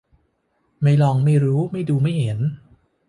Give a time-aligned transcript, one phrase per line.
[0.83, 2.39] ไม่ลองไม่รู้ ไม่ดูไม่เห็น